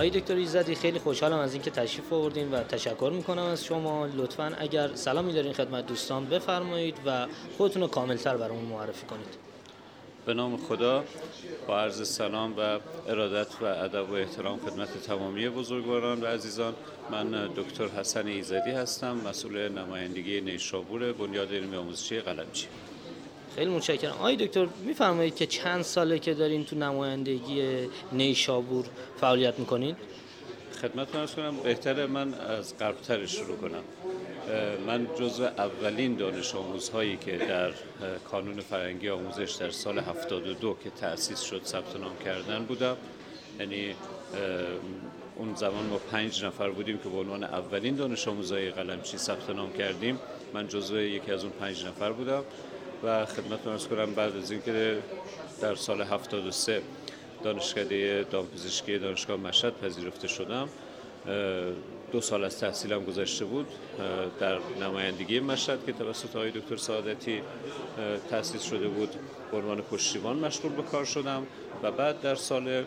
آقای 0.00 0.10
دکتر 0.10 0.34
ایزدی 0.34 0.74
خیلی 0.74 0.98
خوشحالم 0.98 1.38
از 1.38 1.52
اینکه 1.52 1.70
تشریف 1.70 2.12
آوردین 2.12 2.50
و 2.50 2.62
تشکر 2.62 3.10
می‌کنم 3.14 3.42
از 3.42 3.64
شما. 3.64 4.06
لطفا 4.06 4.52
اگر 4.58 4.94
سلامی 4.94 5.32
دارین 5.32 5.52
خدمت 5.52 5.86
دوستان 5.86 6.26
بفرمایید 6.26 6.96
و 7.06 7.26
خودتون 7.56 7.82
رو 7.82 7.88
کاملتر 7.88 8.36
برامون 8.36 8.64
معرفی 8.64 9.06
کنید. 9.06 9.34
به 10.26 10.34
نام 10.34 10.56
خدا 10.56 11.04
با 11.68 11.80
عرض 11.80 12.08
سلام 12.08 12.54
و 12.58 12.78
ارادت 13.08 13.48
و 13.60 13.64
ادب 13.64 14.10
و 14.10 14.14
احترام 14.14 14.58
خدمت 14.58 15.02
تمامی 15.06 15.48
بزرگواران 15.48 16.20
و 16.20 16.26
عزیزان. 16.26 16.74
من 17.10 17.48
دکتر 17.56 17.88
حسن 17.88 18.26
ایزدی 18.26 18.70
هستم 18.70 19.20
مسئول 19.28 19.68
نمایندگی 19.68 20.40
نیشابور 20.40 21.12
بنیاد 21.12 21.54
علمی 21.54 21.76
آموزشی 21.76 22.20
قلمچی. 22.20 22.66
خیلی 23.60 23.72
متشکرم. 23.72 24.12
آقای 24.12 24.36
دکتر 24.36 24.68
میفرمایید 24.84 25.36
که 25.36 25.46
چند 25.46 25.82
ساله 25.82 26.18
که 26.18 26.34
دارین 26.34 26.64
تو 26.64 26.76
نمایندگی 26.76 27.88
نیشابور 28.12 28.84
فعالیت 29.20 29.58
می‌کنین؟ 29.58 29.96
خدمتتون 30.82 31.20
ارز 31.20 31.34
کنم 31.34 31.56
بهتره 31.56 32.06
من 32.06 32.34
از 32.34 32.78
قبلتر 32.78 33.26
شروع 33.26 33.56
کنم. 33.56 33.82
من 34.86 35.06
جزو 35.18 35.44
اولین 35.44 36.16
دانش 36.16 36.54
آموزهایی 36.54 37.16
که 37.16 37.36
در 37.36 37.70
کانون 38.30 38.60
فرنگی 38.60 39.08
آموزش 39.08 39.52
در 39.52 39.70
سال 39.70 39.98
72 39.98 40.76
که 40.84 40.90
تأسیس 40.90 41.40
شد 41.40 41.60
ثبت 41.64 41.96
نام 41.96 42.12
کردن 42.24 42.64
بودم. 42.64 42.96
یعنی 43.60 43.94
اون 45.36 45.54
زمان 45.54 45.86
ما 45.86 45.96
پنج 45.96 46.44
نفر 46.44 46.70
بودیم 46.70 46.98
که 46.98 47.08
به 47.08 47.18
عنوان 47.18 47.44
اولین 47.44 47.94
دانش 47.94 48.28
آموزهای 48.28 48.70
قلمچی 48.70 49.18
ثبت 49.18 49.50
نام 49.50 49.72
کردیم. 49.72 50.18
من 50.54 50.68
جزو 50.68 51.00
یکی 51.00 51.32
از 51.32 51.44
اون 51.44 51.52
پنج 51.60 51.86
نفر 51.86 52.12
بودم. 52.12 52.44
و 53.02 53.26
خدمت 53.26 53.66
ارز 53.66 53.86
کنم 53.86 54.14
بعد 54.14 54.36
از 54.36 54.50
اینکه 54.50 54.98
در 55.60 55.74
سال 55.74 56.02
73 56.02 56.82
دانشکده 57.42 58.26
دامپزشکی 58.30 58.98
دانشگاه 58.98 59.36
مشهد 59.36 59.80
پذیرفته 59.80 60.28
شدم 60.28 60.68
دو 62.12 62.20
سال 62.20 62.44
از 62.44 62.58
تحصیلم 62.58 63.04
گذشته 63.04 63.44
بود 63.44 63.66
در 64.40 64.58
نمایندگی 64.80 65.40
مشهد 65.40 65.86
که 65.86 65.92
توسط 65.92 66.36
آقای 66.36 66.50
دکتر 66.50 66.76
سعادتی 66.76 67.42
تأسیس 68.30 68.62
شده 68.62 68.88
بود 68.88 69.14
به 69.50 69.56
عنوان 69.56 69.80
پشتیبان 69.80 70.36
مشغول 70.36 70.72
به 70.72 70.82
کار 70.82 71.04
شدم 71.04 71.46
و 71.82 71.92
بعد 71.92 72.20
در 72.20 72.34
سال 72.34 72.84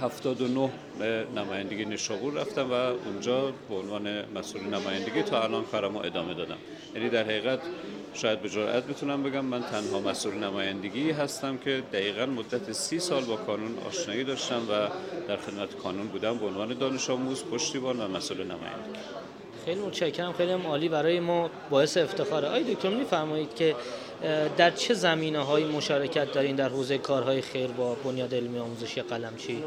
79 0.00 0.70
به 0.98 1.26
نمایندگی 1.36 1.84
نشابور 1.84 2.34
رفتم 2.34 2.70
و 2.70 2.74
اونجا 2.74 3.52
به 3.68 3.74
عنوان 3.74 4.24
مسئول 4.34 4.62
نمایندگی 4.62 5.22
تا 5.22 5.42
الان 5.42 5.64
کارمو 5.64 5.98
ادامه 5.98 6.34
دادم. 6.34 6.58
یعنی 6.94 7.08
در 7.08 7.24
حقیقت 7.24 7.60
شاید 8.14 8.42
به 8.42 8.48
جرئت 8.48 8.86
بتونم 8.86 9.22
بگم 9.22 9.44
من 9.44 9.62
تنها 9.62 10.00
مسئول 10.00 10.34
نمایندگی 10.34 11.10
هستم 11.10 11.58
که 11.58 11.82
دقیقا 11.92 12.26
مدت 12.26 12.72
سی 12.72 13.00
سال 13.00 13.24
با 13.24 13.36
کانون 13.36 13.78
آشنایی 13.88 14.24
داشتم 14.24 14.62
و 14.70 14.88
در 15.28 15.36
خدمت 15.36 15.76
کانون 15.76 16.06
بودم 16.06 16.38
به 16.38 16.46
عنوان 16.46 16.78
دانش 16.78 17.10
آموز 17.10 17.44
پشتیبان 17.44 18.00
و 18.00 18.08
مسئول 18.08 18.38
نمایندگی. 18.38 19.00
خیلی 19.64 19.80
متشکرم. 19.80 20.32
خیلی 20.32 20.52
هم 20.52 20.66
عالی. 20.66 20.88
برای 20.88 21.20
ما 21.20 21.50
باعث 21.70 21.96
افتخاره. 21.96 22.48
آقای 22.48 22.74
دکتر 22.74 22.88
میفرمایید 22.88 23.54
که 23.54 23.76
در 24.56 24.70
چه 24.70 24.94
زمینه 24.94 25.38
هایی 25.38 25.64
مشارکت 25.64 26.32
دارین؟ 26.32 26.56
در 26.56 26.68
حوزه 26.68 26.98
کارهای 26.98 27.40
خیر 27.40 27.66
با 27.66 27.94
بنیاد 27.94 28.34
علمی 28.34 28.58
آموزشی 28.58 29.02
قلمچی؟ 29.02 29.64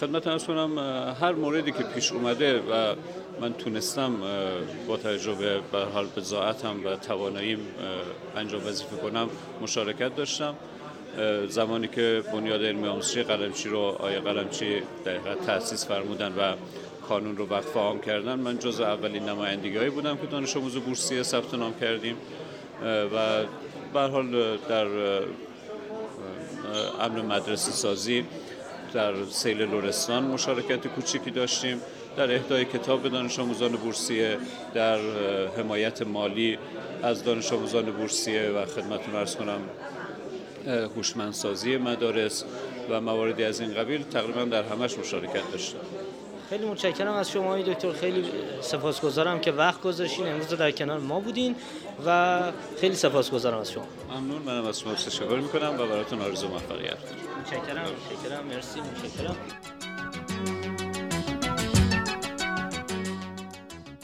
خدمت 0.00 0.26
ارز 0.26 0.44
کنم 0.44 0.78
هر 1.20 1.32
موردی 1.32 1.72
که 1.72 1.82
پیش 1.82 2.12
اومده 2.12 2.58
و 2.58 2.94
من 3.40 3.52
تونستم 3.52 4.12
با 4.88 4.96
تجربه 4.96 5.60
به 5.72 5.78
حال 5.78 6.06
بزاعتم 6.16 6.86
و 6.86 6.96
تواناییم 6.96 7.58
انجام 8.36 8.66
وظیفه 8.66 8.96
کنم 8.96 9.28
مشارکت 9.62 10.16
داشتم. 10.16 10.54
زمانی 11.48 11.88
که 11.88 12.22
بنیاد 12.32 12.64
علمی 12.64 12.88
آموزشی 12.88 13.22
قلمچی 13.22 13.68
رو 13.68 13.78
آیه 13.78 14.20
قلمچی 14.20 14.82
دقیقا 15.06 15.34
تأسیس 15.34 15.86
فرمودن 15.86 16.32
و 16.32 16.54
کانون 17.08 17.36
رو 17.36 17.46
وقف 17.46 17.76
عام 17.76 18.00
کردن 18.00 18.34
من 18.34 18.58
جز 18.58 18.80
اولین 18.80 19.22
نمایندگی 19.22 19.90
بودم 19.90 20.16
که 20.16 20.26
دانش 20.26 20.56
آموز 20.56 20.76
بورسیه 20.76 21.22
ثبت 21.22 21.54
نام 21.54 21.74
کردیم. 21.80 22.16
و 23.14 23.44
به 23.94 24.00
حال 24.00 24.56
در 24.68 24.86
امن 27.00 27.20
مدرسه 27.20 27.72
سازی 27.72 28.24
در 28.94 29.24
سیل 29.30 29.62
لورستان 29.62 30.24
مشارکت 30.24 30.86
کوچیکی 30.86 31.30
داشتیم. 31.30 31.80
در 32.16 32.34
اهدای 32.34 32.64
کتاب 32.64 33.02
به 33.02 33.08
دانش 33.08 33.38
آموزان 33.38 33.72
بورسیه 33.72 34.38
در 34.74 34.98
حمایت 35.56 36.02
مالی 36.02 36.58
از 37.02 37.24
دانش 37.24 37.52
آموزان 37.52 37.84
بورسیه 37.84 38.50
و 38.50 38.66
خدمتتون 38.66 39.14
ارز 39.14 39.36
کنم 39.36 39.60
هوشمندسازی 40.96 41.76
مدارس 41.76 42.44
و 42.90 43.00
مواردی 43.00 43.44
از 43.44 43.60
این 43.60 43.74
قبیل 43.74 44.02
تقریبا 44.02 44.44
در 44.44 44.62
همش 44.62 44.98
مشارکت 44.98 45.52
داشتم. 45.52 45.78
خیلی 46.52 46.66
متشکرم 46.66 47.14
از 47.14 47.30
شما 47.30 47.58
دکتر. 47.58 47.92
خیلی 47.92 48.24
سپاسگزارم 48.60 49.40
که 49.40 49.52
وقت 49.52 49.82
گذاشتین. 49.82 50.26
امروز 50.26 50.48
در 50.48 50.70
کنار 50.70 50.98
ما 50.98 51.20
بودین 51.20 51.56
و 52.06 52.40
خیلی 52.80 52.94
سپاسگزارم 52.94 53.58
از 53.58 53.72
شما. 53.72 53.86
ممنون. 54.10 54.42
منم 54.42 54.66
از 54.66 54.80
شما 54.80 54.94
تشکر 54.94 55.24
می‌کنم 55.24 55.74
و 55.74 55.86
براتون 55.86 56.20
آرزو 56.20 56.48
موفقیت 56.48 56.96
متشکرم. 57.40 57.84
متشکرم. 57.84 58.44
مرسی. 58.46 58.80
متشکرم. 58.80 59.36